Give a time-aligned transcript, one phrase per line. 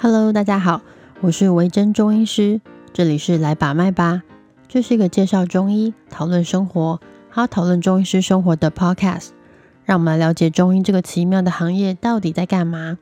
[0.00, 0.82] Hello，大家好，
[1.20, 2.60] 我是维珍中医师，
[2.92, 4.22] 这里是来把脉吧，
[4.68, 9.30] 这是一个介绍中医、讨论生活，还有讨论中医师生活的 Podcast，
[9.84, 12.96] 让我们来了解中医这个奇妙的行业到底在干嘛。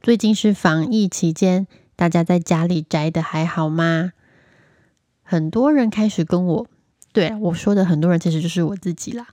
[0.00, 4.10] 最近是防疫期间，大家在家里宅的还好吗？
[5.22, 6.66] 很多人开始跟我，
[7.12, 9.28] 对我说的很多人其实就是我自己啦。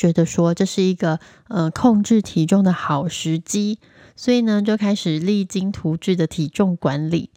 [0.00, 3.78] 觉得说这是一个呃控制体重的好时机，
[4.16, 7.28] 所以呢就开始励精图治的体重管理，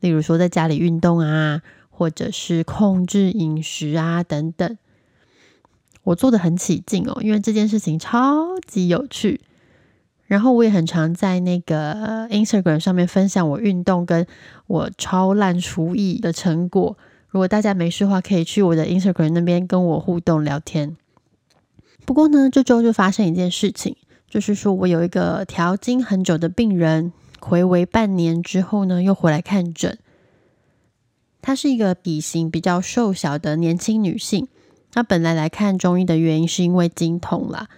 [0.00, 4.76] 例如说在家里运动啊，或者是控制饮食啊等等。
[6.02, 9.40] 我做的很起劲哦，因为这件事情超级有趣。
[10.26, 14.26] 然后我也很常在那个 Instagram 上面分享我运动跟
[14.66, 16.98] 我超烂厨艺的成果。
[17.30, 20.96] 如果大家没事的话，可以去我的 Instagram 那边跟我互动聊天。
[22.10, 23.94] 不过呢，这周就发生一件事情，
[24.28, 29.96] 就是说我有一个调经很久的病人，回围半年之后呢，又回来看诊。
[31.40, 34.48] 她是一个体型比较瘦小的年轻女性。
[34.90, 37.68] 她本来来看中医的原因是因为经痛啦。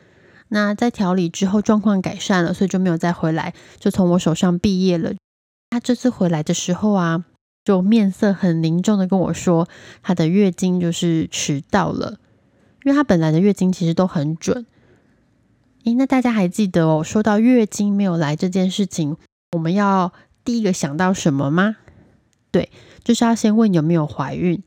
[0.49, 5.13] 那在调理之后状况改善了，所以就没有再回来，就从我手上毕业了。
[5.69, 7.27] 她这次回来的时候啊，
[7.67, 9.69] 就面色很凝重的跟我说，
[10.03, 12.17] 她的月经就是迟到了。
[12.85, 14.67] 因为她本来的月经其实都很准，
[15.85, 17.03] 诶，那大家还记得哦？
[17.03, 19.17] 说到月经没有来这件事情，
[19.53, 20.13] 我们要
[20.45, 21.77] 第一个想到什么吗？
[22.51, 22.71] 对，
[23.03, 24.63] 就是要先问有没有怀孕。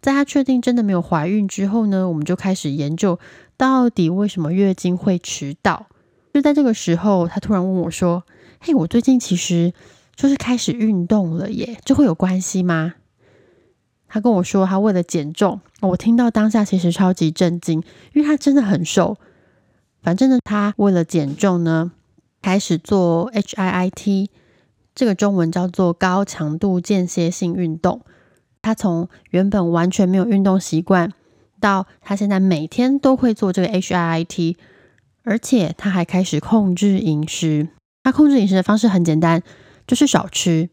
[0.00, 3.18] 在她确定真的没有怀孕之后呢，我们就开始研究
[3.56, 5.86] 到底为什么月经会迟到。
[6.32, 8.24] 就在这个时候，她突然问我说
[8.60, 9.74] ：“嘿，我最近其实
[10.14, 12.94] 就是开始运动了耶，这会有关系吗？”
[14.12, 17.80] 他跟我说，他为了减重，我听到当下其实超级震惊，
[18.12, 19.16] 因为他真的很瘦。
[20.02, 21.92] 反正呢，他为了减重呢，
[22.42, 24.28] 开始做 HIIT，
[24.96, 28.00] 这个中文叫做高强度间歇性运动。
[28.60, 31.12] 他从原本完全没有运动习惯，
[31.60, 34.56] 到他现在每天都会做这个 HIIT，
[35.22, 37.68] 而且他还开始控制饮食。
[38.02, 39.44] 他控制饮食的方式很简单，
[39.86, 40.68] 就是少吃。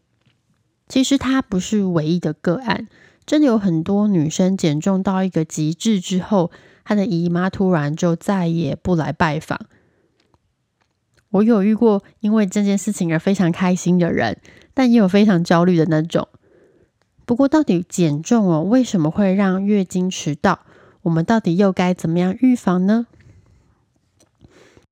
[0.88, 2.88] 其实他不是唯一的个案。
[3.28, 6.50] 真的有很多女生减重到一个极致之后，
[6.82, 9.60] 她的姨妈突然就再也不来拜访。
[11.28, 14.40] 我有遇过因为这件事情而非常开心的人，
[14.72, 16.26] 但也有非常焦虑的那种。
[17.26, 20.60] 不过，到底减重哦，为什么会让月经迟到？
[21.02, 23.08] 我们到底又该怎么样预防呢？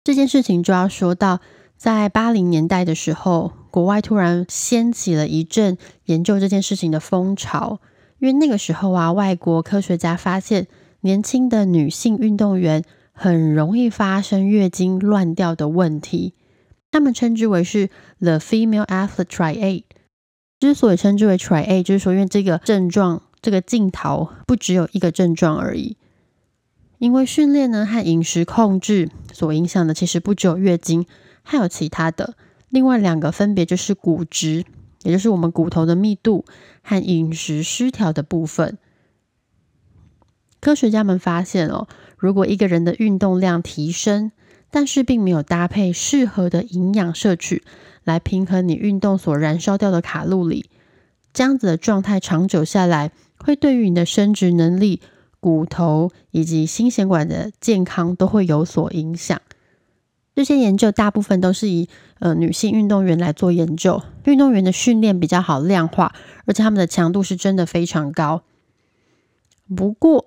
[0.04, 1.40] 这件事情就要说到，
[1.78, 7.80] 在八零年代的时候，国外突然掀起了一阵研究这件事情的风潮。
[8.18, 10.66] 因为那个时候啊，外国科学家发现
[11.00, 12.82] 年轻的女性运动员
[13.12, 16.34] 很容易发生月经乱掉的问题，
[16.90, 17.88] 他们称之为是
[18.18, 19.82] the female athlete triad。
[20.58, 25.96] 之所以称之为 triad，就是说因为这个症状，这个镜头不只有一个症状而已。
[26.98, 31.04] 因为训练呢和饮食控制所影响的，其实不只有月经，
[31.42, 32.34] 还有其他的。
[32.70, 34.64] 另外两个分别就是骨质。
[35.06, 36.44] 也就是我们骨头的密度
[36.82, 38.76] 和饮食失调的部分。
[40.58, 41.86] 科学家们发现哦，
[42.18, 44.32] 如果一个人的运动量提升，
[44.72, 47.62] 但是并没有搭配适合的营养摄取
[48.02, 50.68] 来平衡你运动所燃烧掉的卡路里，
[51.32, 55.00] 这样子的状态长久下来，会对于你的生殖能力、
[55.38, 59.40] 骨头以及心血管的健康都会有所影响。
[60.36, 61.88] 这些研究大部分都是以
[62.18, 66.12] 呃女性运动员来做研究，运动员的训练比较好量化，
[66.44, 68.42] 而且他们的强度是真的非常高。
[69.74, 70.26] 不过，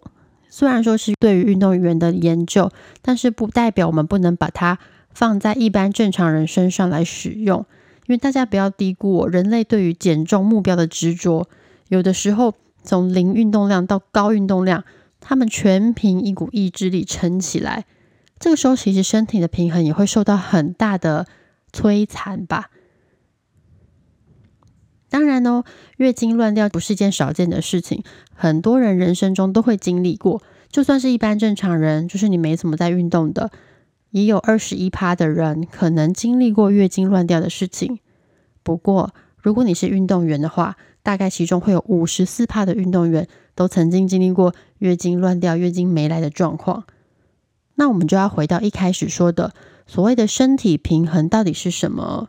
[0.50, 2.72] 虽然说是对于运动员的研究，
[3.04, 4.80] 但是不代表我们不能把它
[5.14, 7.60] 放在一般正常人身上来使用，
[8.08, 11.48] 因为大家不要低估人类对于减重目标的执着，
[11.90, 14.84] 有的时候从零运动量到高运动量，
[15.22, 17.86] 他们全凭一股意志力撑起来。
[18.40, 21.28] 这个时候，其实身体的平衡也会受到很大的
[21.74, 22.70] 摧残吧。
[25.10, 25.64] 当然哦，
[25.98, 28.04] 月经乱掉不是一件少见的事情，
[28.34, 30.42] 很多人人生中都会经历过。
[30.70, 33.50] 就算是一般正常人，就是你没怎么在运动的，
[34.12, 38.00] 也有二十一趴的人可能经历过月经乱掉的事情。
[38.62, 46.86] 不过，如果你是运动员的话，大概其中会有五十四趴的运动员都曾经经历过月经乱掉、月经没来的状况。
[47.80, 49.54] 那我们就要回到一开始说的
[49.88, 52.28] 所谓的身体平衡到底是什么？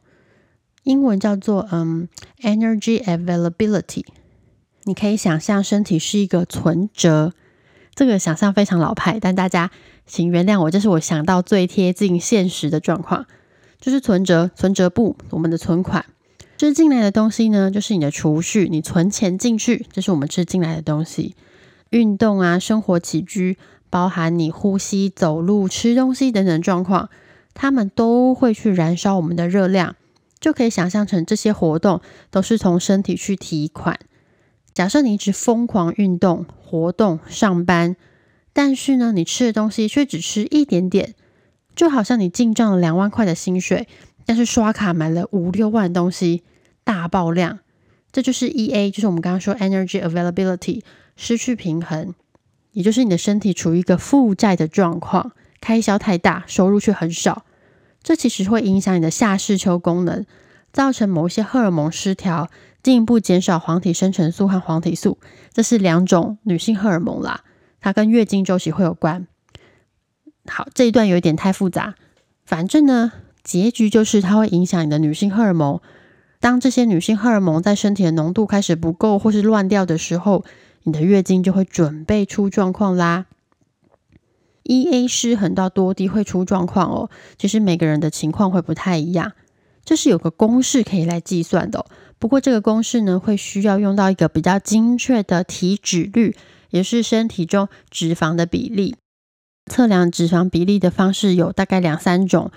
[0.84, 2.08] 英文叫做嗯
[2.40, 4.04] ，energy availability。
[4.84, 7.32] 你可以想象身体是一个存折，
[7.96, 9.72] 这个想象非常老派，但大家
[10.06, 13.26] 请原谅我，这是我想到最贴近现实的状况。
[13.80, 16.06] 就是存折、存折簿，我们的存款。
[16.58, 21.34] 吃进来的东西呢，就是你的储蓄，你存钱进去，这是我们吃进来的东西。
[21.90, 23.58] 运动啊，生活起居，
[23.90, 27.10] 包含你呼吸、走路、吃东西等等状况，
[27.52, 29.96] 他们都会去燃烧我们的热量，
[30.40, 32.00] 就可以想象成这些活动
[32.30, 33.98] 都是从身体去提款。
[34.72, 37.96] 假设你一直疯狂运动、活动、上班，
[38.52, 41.14] 但是呢，你吃的东西却只吃一点点，
[41.76, 43.86] 就好像你进账了两万块的薪水，
[44.24, 46.42] 但是刷卡买了五六万东西。
[46.82, 47.60] 大爆量，
[48.10, 50.82] 这就是 E A，就是我们刚刚说 energy availability
[51.14, 52.14] 失去平衡，
[52.72, 57.44] 也就是你的身体处于一个负债的状况，开销太大，收入却很少。
[58.02, 60.24] 这其实会影响你的下视丘功能，
[60.72, 62.48] 造成某些荷尔蒙失调，
[62.82, 65.18] 进一步减少黄体生成素和黄体素，
[65.52, 67.44] 这是两种女性荷尔蒙啦，
[67.80, 69.26] 它跟月经周期会有关。
[70.46, 71.94] 好，这一段有一点太复杂，
[72.44, 73.12] 反正呢，
[73.44, 75.80] 结局就是它会影响你的女性荷尔蒙。
[76.40, 80.42] 当这些女性荷尔蒙在身体的浓度开始不够或是乱掉的时候，
[80.82, 83.26] 你的月经就会准备出状况啦。
[84.62, 87.10] E A 失衡到多低会出状况哦？
[87.36, 89.32] 其实每个人的情况会不太一样，
[89.84, 91.86] 这是有个公式可以来计算的。
[92.18, 96.36] 不过这个公式呢，会需要用到一个比较精确的体脂率，
[96.70, 98.94] 也是身体中脂肪的比例。
[99.70, 102.50] 测量脂肪比例的方式有大概两三种。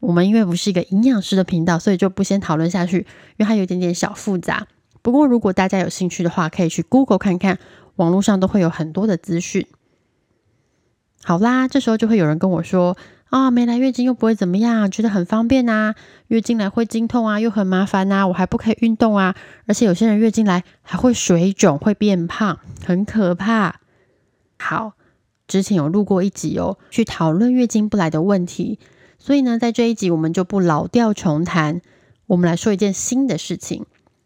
[0.00, 3.06] 我们因为不是一个营养师的频道，所以就不先讨论下去，
[3.36, 4.66] 因为它有点点小复杂。
[5.04, 7.58] 不过如果大家有兴趣的话，可以去 Google 看看，
[7.96, 9.66] 网络上都会有很多的资讯。
[11.22, 12.96] 好啦，这时候就会有人跟我说
[13.28, 15.94] ：“啊，没来月经又不会怎么样，觉得很方便啊。
[16.28, 19.36] 月经来会经痛啊，又很麻烦啊，我还不可以运动啊。
[19.66, 23.80] 而且有些人月经来还会水肿，会变胖，很可怕。”
[24.58, 24.94] 好，
[25.46, 28.78] 之前有录过一集哦，去讨论月经不来的问题。
[29.18, 31.82] 所以呢，在这一集我们就不老调重弹，
[32.28, 33.84] 我们来说一件新的事情。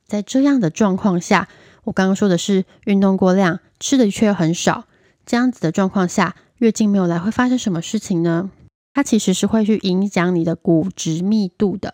[0.08, 1.49] 在这样的状况下，
[1.84, 4.87] 我刚刚说的是运动过量，吃的却很少，
[5.26, 8.50] 这样子的状况下，月经没有来会发生什么事情呢？
[8.94, 11.93] 它其实是会去影响你的骨质密度的。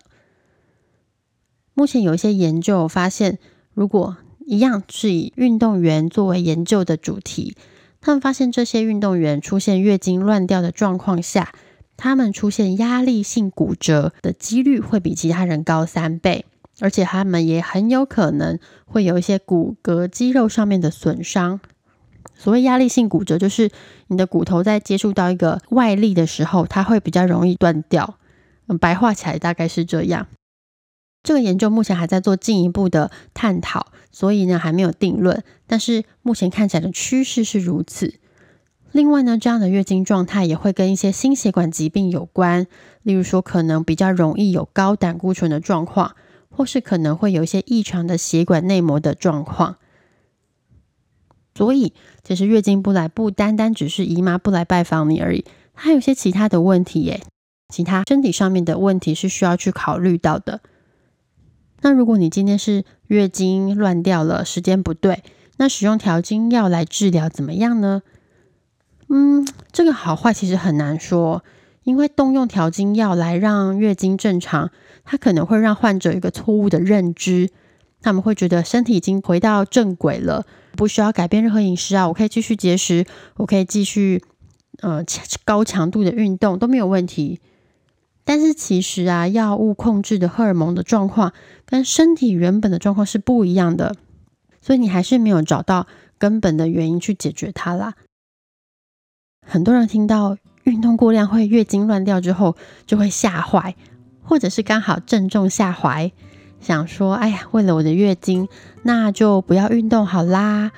[1.74, 3.40] 目前有一些研究发现，
[3.74, 4.16] 如果
[4.46, 7.56] 一样是以运动员作为研究的主题，
[8.00, 11.52] 他们发现这些运动员出现月经乱掉的状况下。
[11.96, 16.44] 他们出现压力性骨折的几率会比其他人高三倍，
[16.80, 21.60] 而且他们也很有可能会有一些骨骼肌肉上面的损伤。
[22.36, 23.70] 所谓压力性骨折，就是
[24.08, 28.18] 你的骨头在接触到一个外力的时候，它会比较容易断掉。
[28.66, 30.26] 嗯，白话起来大概是这样。
[31.22, 35.42] 这个研究目前还在做进一步的探讨，所以呢还没有定论。
[35.66, 38.14] 但是目前看起来的趋势是如此。
[38.92, 42.66] 另外呢，这样的月经状态也会跟一些心血管疾病有关，
[43.02, 46.14] 例如说可能比较容易有高胆固醇的状况，
[46.56, 49.76] 或是可能会有一些异常的血管内膜的状况。
[51.54, 51.92] 所以，
[52.22, 57.22] 其实月经不来不单单只是姨妈不来拜访你而已，还有些其他的问题耶，
[57.72, 60.60] 其他身体上面的问题是需要去考虑到的。
[61.82, 65.22] 那如果你今天是月经乱掉了，时间不对，
[65.58, 68.02] 那使用调经药来治疗怎么样呢？
[69.08, 71.44] 嗯，这个好坏其实很难说，
[71.84, 74.70] 因为动用调经药来让月经正常，
[75.04, 77.50] 它可能会让患者一个错误的认知，
[78.00, 84.22] 他们会觉得身体已经回到正轨了，不需要改变任何饮食啊，我可以继续节食，我可以继续
[84.80, 85.04] 呃
[85.44, 87.40] 高强度的运动都没有问题。
[88.24, 91.34] 但是其实啊，药物控制的荷尔蒙的状况
[91.66, 93.94] 跟身体原本的状况是不一样的，
[94.62, 95.86] 所以你还是没有找到
[96.16, 97.92] 根本的原因去解决它啦。
[99.46, 102.56] 很多人听到运动过量会月经乱掉之后，
[102.86, 103.76] 就会吓坏，
[104.22, 106.10] 或者是刚好正中下怀，
[106.60, 108.48] 想说：“哎呀，为了我的月经，
[108.82, 110.72] 那就不要运动好啦。”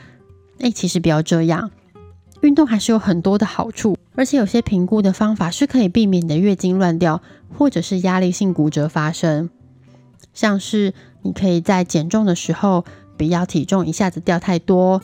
[0.59, 1.71] 哎，其实不要这样，
[2.40, 7.23] 运动还是有很多的好处，而且有些评估的方法是可以避免你的月经乱掉，
[7.57, 9.50] 或者是压力性骨折发生。
[10.35, 12.85] 像是你可以在减重的时候，
[13.16, 15.00] 不要体重一下子掉太多，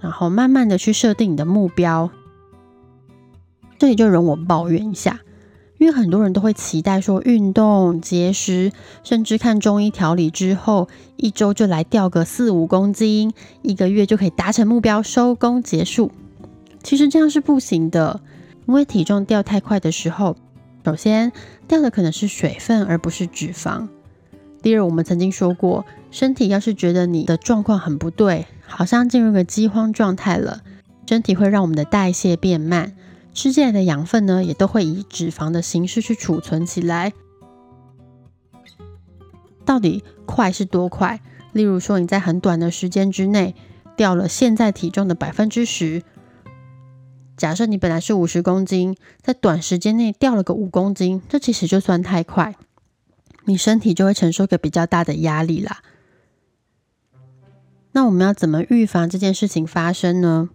[0.00, 2.10] 然后慢慢的去设定你的目标。
[3.84, 5.20] 这里就容我抱怨一下，
[5.76, 8.72] 因为很多人都会期待说运动、节食，
[9.02, 10.88] 甚至看中医调理之后，
[11.18, 16.10] 一周就来掉个四五公斤，一个月就可以达成目标，收工结束。
[16.82, 18.22] 其实这样是不行的，
[18.64, 20.34] 因为体重掉太快的时候，
[20.82, 21.30] 首先
[21.68, 23.88] 掉的可能是水分，而不是脂肪。
[24.62, 30.62] 第二，我们曾经说过，身体要是觉得你的状况很不对，好像进入个饥荒状态了，
[31.06, 32.94] 身体会让我们的代谢变慢。
[33.34, 37.12] 吃进来的养分呢，也都会以脂肪的形式去储存起来。
[39.64, 41.20] 到底快是多快？
[41.52, 43.54] 例如说，你在很短的时间之内
[43.96, 46.02] 掉了现在体重的百分之十。
[47.36, 52.54] 假设你本来是五十公斤，在短时间内掉了个五公斤，这其实就算太快，
[53.44, 55.82] 你身体就会承受个比较大的压力啦。
[57.92, 60.50] 那我们要怎么预防这件事情发生呢？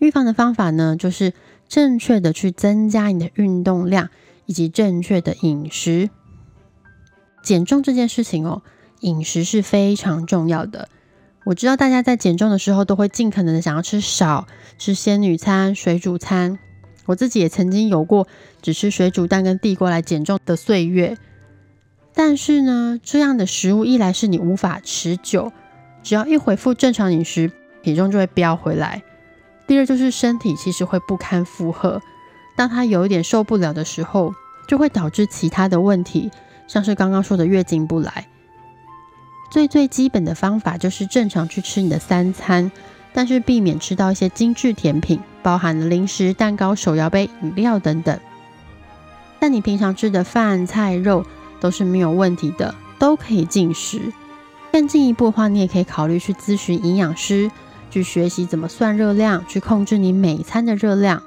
[0.00, 1.32] 预防的方法呢，就是
[1.68, 4.08] 正确的去增加你的运动量，
[4.46, 6.10] 以及正确的饮食。
[7.42, 8.62] 减重这件事情哦，
[9.00, 10.88] 饮食是非常重要的。
[11.44, 14.46] 我知道大家在减重的时候都会尽可能的想要吃少，
[14.76, 16.58] 吃仙女餐、水煮餐。
[17.06, 18.26] 我自己也曾经有过
[18.60, 21.16] 只吃水煮蛋跟地瓜来减重的岁月。
[22.12, 25.52] 但是呢，这样的食物一来是你无法持久，
[26.02, 27.50] 只要一恢复正常饮食，
[27.82, 29.02] 体重就会飙回来。
[29.68, 32.02] 第二就是身体其实会不堪负荷，
[32.56, 34.34] 当他有一点受不了的时候，
[34.66, 36.30] 就会导致其他的问题，
[36.66, 38.26] 像是刚刚说的月经不来。
[39.50, 42.72] 最最基本的方法就是正常去吃你的三餐，
[43.12, 48.18] 但是避免吃到一些精致甜品，包含了零食、蛋糕、手摇杯、饮料等等。
[49.38, 51.24] 但你平常吃的饭菜肉
[51.60, 54.12] 都是没有问题的，都可以进食。
[54.72, 57.50] 更进一步的话，你也可以考虑去咨询营养师，
[57.90, 61.22] 去学习怎么算热量，去控制你每餐的热量。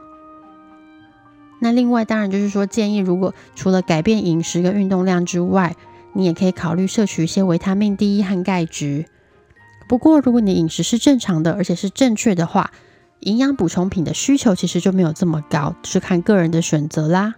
[1.60, 5.76] 那另外当然就是说，建议如果除了改变饮食跟运动量之外，
[6.14, 9.06] 你也可以考虑摄取一些维他命 D 和钙质。
[9.88, 12.72] 不过，如果你的饮食是正常的，而且是正确的话，
[13.20, 17.36] 营养补充品的需求其实就没有这么高，是看个人的选择啦。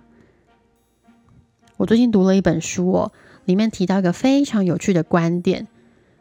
[1.78, 3.12] 我最近读了一本书哦，
[3.46, 5.68] 里面提到一个非常有趣的观点。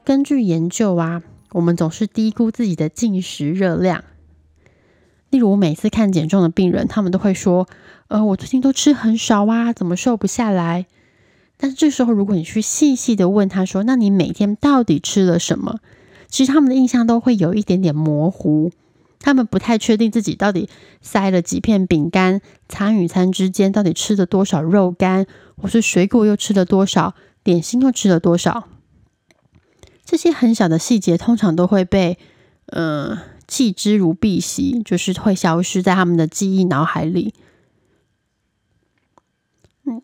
[0.05, 4.05] 根据研究啊，我们总是低估自己的进食热量。
[5.31, 7.69] 例如，我每次看减重的病人，他们都会说
[8.09, 10.87] ：“呃，我最近都吃很少啊，怎么瘦不下来？”
[11.57, 15.79] 但是这时候，如果你去细细的问他说：“那你每天到底吃了什么？”
[16.29, 18.73] 其实他们的印象都会有一点点模糊，
[19.21, 20.69] 他们不太确定自己到底
[21.01, 28.67] 塞了几片饼干，餐与餐之间到底吃了多少肉干，或是水果又吃了多少，点心又吃了多少。
[30.13, 32.19] 这些很小的细节，通常都会被
[32.67, 33.17] 嗯
[33.49, 37.33] 弃之如敝屣，就是会消失在他们的记忆脑海里。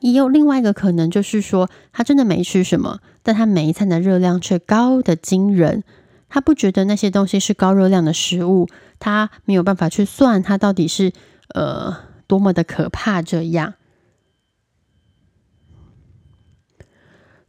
[0.00, 5.84] 也有另外一个可能，就是说他真的没吃什么，但他每一餐的热量却高的惊人。
[6.30, 8.66] 他不觉得那些东西是高热量的食物，
[8.98, 11.12] 他没有办法去算它到底是
[11.54, 11.94] 呃
[12.26, 13.20] 多么的可怕。
[13.20, 13.74] 这样，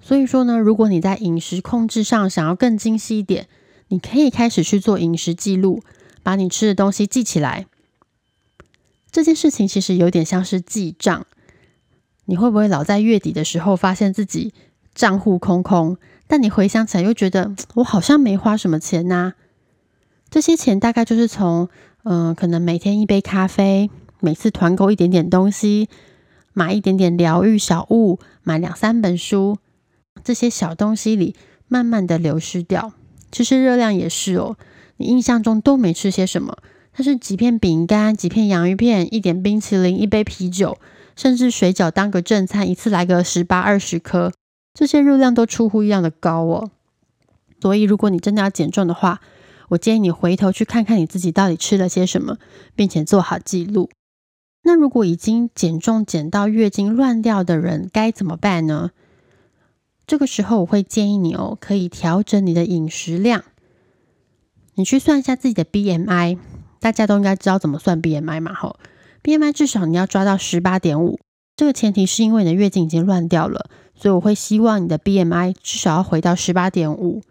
[0.09, 3.47] 所以说呢，如果你在饮食控制上想要更精细一点，
[3.89, 5.83] 你可以开始去做饮食记录，
[6.23, 7.67] 把你吃的东西记起来。
[9.11, 11.27] 这件事情其实有点像是记账。
[12.25, 14.51] 你会不会老在月底的时候发现自己
[14.95, 15.97] 账户空空？
[16.25, 19.33] 但你回想起来又觉得我好像没花什么钱呐？
[20.31, 21.69] 这些钱大概就是从
[22.01, 25.87] 嗯，可能每天一杯咖啡，每次团购一点点东西，
[26.53, 29.59] 买一点点疗愈小物，买两三本书，
[30.23, 31.35] 这些小东西里
[31.67, 32.93] 慢慢的流失掉。
[33.31, 34.57] 其实热量也是哦，
[34.97, 36.57] 你印象中都没吃些什么，
[36.91, 40.77] 它是几片饼干，几片洋芋片，一点冰淇淋，一杯啤酒。
[41.15, 44.31] 甚至水饺当个正餐，一次来个十八二十颗，
[44.73, 46.71] 这些热量都出乎意料的高哦。
[47.61, 49.19] 所以，如果你真的要减重的话，
[49.67, 52.37] 我建议你回头去看看你自己到底吃了些什么，
[52.73, 53.89] 并且做好记录。
[54.63, 58.91] 那如果已经减重减到月经乱掉的人该怎么办呢？
[60.09, 63.43] 这个时候我会建议你哦，可以调整你的饮食量。
[64.73, 66.39] 你去算一下自己的 BMI，
[66.79, 68.79] 大家都应该知道怎么算 BMI 嘛，吼。
[69.21, 71.19] BMI 至少你要抓到十八点五，
[71.55, 77.21] 这个前提是因为你的月经已经乱掉了，所以我会希望你的 BMI 至少要回到十八点五。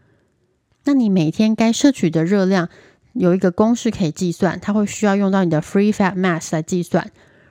[0.85, 2.69] 那你每天该摄取的热量
[3.13, 7.11] 有一个公式可以计算，它会需要用到你的 Free Fat Mass 来计算。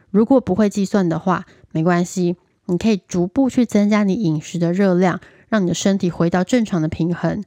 [0.09, 2.37] 如果不会计算的话，没关系，
[2.67, 5.19] 你可以逐步去增加你饮食的热量，
[5.49, 7.43] 让你的身体回到正常的平衡。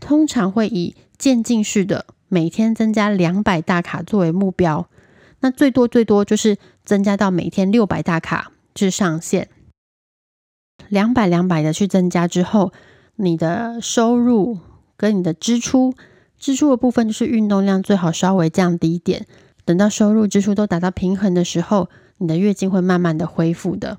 [0.00, 4.88] 通常会以渐进式的每天增加两百大卡作为目标。
[5.40, 9.48] 那最多最多就是增加到每天六百大卡至上限，
[10.88, 12.72] 两百两百的去增加之后，
[13.16, 14.58] 你的收入
[14.96, 15.94] 跟你的支出，
[16.38, 19.26] 支出的部分就是运动量最好稍微降低一点，
[19.64, 21.88] 等到收入支出都达到平衡的时候，
[22.18, 23.98] 你的月经会慢慢的恢复的。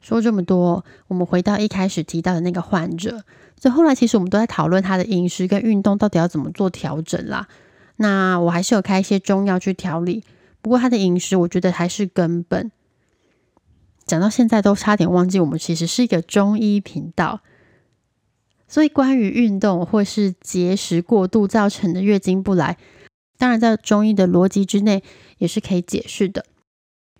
[0.00, 3.22] 说这么多，我们回到一开始提到的那个患者，
[3.60, 7.48] 所以后来其实我们都在讨论他的饮食跟运动到底要怎么做调整啦。
[7.96, 10.24] 那我还是有开一些中药去调理，
[10.62, 12.70] 不过他的饮食我觉得还是根本。
[14.06, 17.40] 讲到现在都差点忘记，我们其实是一个中医频道。
[18.66, 22.78] 所以关于运动或是节食过度造成的月经不来，
[23.36, 25.02] 当然在中医的逻辑之内
[25.38, 26.46] 也是可以解释的。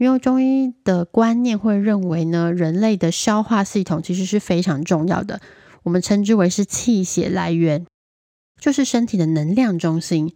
[0.00, 5.42] 因为中医的观念会认为呢，人类的消化系统其实是非常重要的，
[5.82, 7.84] 我们称之为是气血来源，
[8.58, 10.34] 就是身体的能量中心。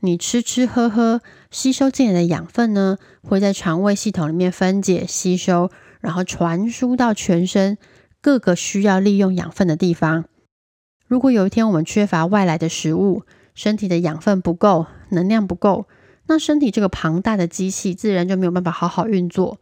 [0.00, 7.78] 你吃吃喝喝吸收进来的养分呢，会在肠胃系统里面分解吸收，然后传输到全身
[8.20, 10.26] 各个需要利用养分的地方。
[11.06, 13.22] 如果有一天我们缺乏外来的食物，
[13.54, 15.86] 身体的养分不够，能量不够，
[16.28, 19.58] 那身体这个庞大的机器自然就没有办法好好运作。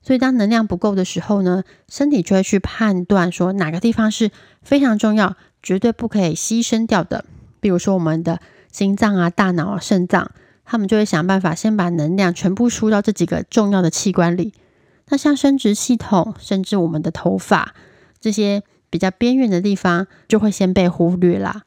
[0.00, 4.30] 所以当能量不够的时候呢，身体就会去判断说哪个地方是
[4.62, 7.24] 非常重要，绝对不可以牺牲掉的。
[7.58, 8.38] 比如说我们的。
[8.72, 10.30] 心脏啊、大脑啊、肾脏，
[10.64, 14.54] 他们就会想办法先把能量全部输到这几个重要的器官里。
[15.08, 17.74] 那像生殖系统，甚至我们的头发
[18.18, 21.64] 这些比较边缘的地方，就会先被忽略啦。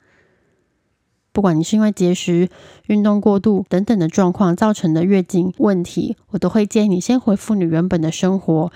[1.36, 2.50] 不管你是因为节食、
[2.88, 8.72] 运动过度等等的状况造成的月经问题，我都会建议你先恢复你原本的生活，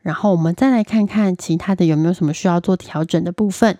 [0.00, 3.76] 然后我们再来看看其他的有没有什么需要做调整的部分。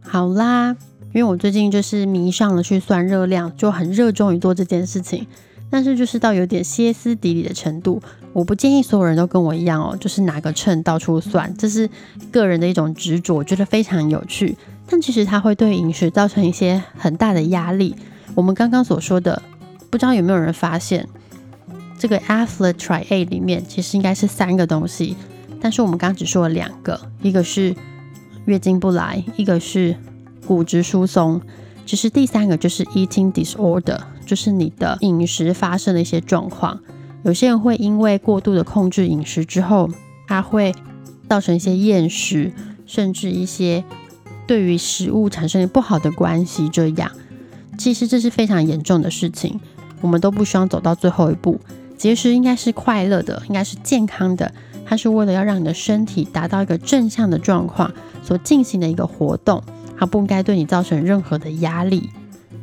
[0.00, 0.74] 好啦，
[1.12, 5.26] 因为我最近就是迷上了去算热量，就很热衷于做这件事情。
[5.72, 8.02] 但是就是到有点歇斯底里的程度，
[8.34, 11.88] 我不建议所有人都跟我一样哦，就是拿个秤到处算，这是
[12.30, 14.54] 个人的一种执着，我觉得非常有趣。
[14.86, 17.96] 但其实它会对饮食造成一些很大的压力。
[18.34, 19.40] 我们刚刚所说的，
[19.88, 21.08] 不知道有没有人发现，
[21.98, 25.16] 这个 Athlete Try A 里面其实应该是三个东西，
[25.58, 27.74] 但是我们刚只说了两个，一个是。
[28.44, 29.94] 月经不来，一个是
[30.44, 31.40] 骨质疏松，
[31.86, 36.80] 其实第三个就是 eating disorder，就是你的饮食发生的一些状况。
[37.24, 39.88] 有些人会因为过度的控制饮食之后，
[40.26, 40.74] 它会
[41.28, 42.52] 造成一些厌食，
[42.84, 43.84] 甚至一些
[44.46, 46.68] 对于食物产生不好的关系。
[46.68, 47.12] 这样，
[47.78, 49.60] 其实这是非常严重的事情，
[50.00, 51.60] 我们都不希望走到最后一步。
[51.96, 54.52] 节食应该是快乐的，应该是健康的。
[54.84, 59.62] 它是为了要让你的身体达到一个正向的状况所进行的一个活动，
[59.96, 62.10] 它不应该对你造成任何的压力。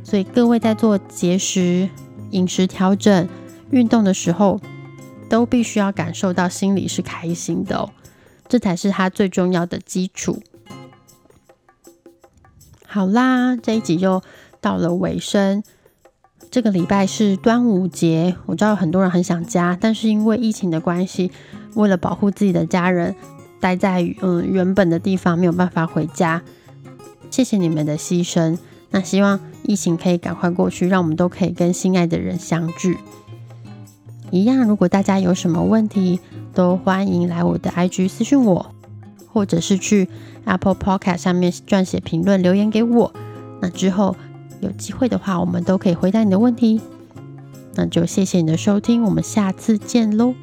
[0.10, 1.88] 所以各位在做节食、
[2.32, 3.30] 饮食调整、
[3.69, 4.60] 运动的时候，
[5.30, 7.91] 都必须要感受到心里是开心的，
[8.48, 10.41] 这才是它最重要的基础。
[12.88, 14.24] 好啦，这一集就
[14.60, 15.63] 到了尾声。
[16.50, 21.32] 这个礼拜是端午节，我知道很多人很想家，但是因为疫情的关系。
[21.76, 23.15] 为了保护自己的家人，
[23.60, 26.41] 待在嗯原本的地方，没有办法回家。
[27.30, 28.58] 谢谢你们的牺牲。
[28.91, 32.97] 那希望疫情可以赶快过去，让我们都可以跟心爱的人相聚。
[34.32, 36.19] 一样，如果大家有什么问题，
[36.54, 38.73] 都欢迎来我的 IG 私信我，
[39.32, 40.08] 或者是去
[40.45, 43.13] Apple Podcast 上面撰写评论留言给我。
[43.62, 44.15] 那之后
[44.60, 46.82] 有机会的话，我们都可以回答你的问题。
[47.75, 50.34] 那就谢谢你的收听，我们下次见喽。